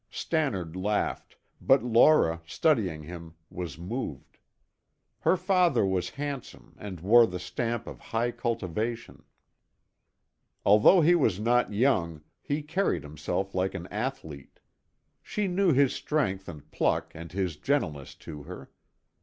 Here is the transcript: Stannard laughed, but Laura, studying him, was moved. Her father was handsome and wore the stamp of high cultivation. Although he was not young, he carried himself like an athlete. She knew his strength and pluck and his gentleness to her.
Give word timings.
Stannard 0.09 0.75
laughed, 0.75 1.37
but 1.61 1.83
Laura, 1.83 2.41
studying 2.47 3.03
him, 3.03 3.35
was 3.51 3.77
moved. 3.77 4.39
Her 5.19 5.37
father 5.37 5.85
was 5.85 6.09
handsome 6.17 6.73
and 6.79 6.99
wore 7.01 7.27
the 7.27 7.37
stamp 7.37 7.85
of 7.85 7.99
high 8.09 8.31
cultivation. 8.31 9.21
Although 10.65 11.01
he 11.01 11.13
was 11.13 11.39
not 11.39 11.71
young, 11.71 12.23
he 12.41 12.63
carried 12.63 13.03
himself 13.03 13.53
like 13.53 13.75
an 13.75 13.85
athlete. 13.91 14.59
She 15.21 15.47
knew 15.47 15.71
his 15.71 15.93
strength 15.93 16.49
and 16.49 16.71
pluck 16.71 17.11
and 17.13 17.31
his 17.31 17.55
gentleness 17.57 18.15
to 18.15 18.41
her. 18.41 18.71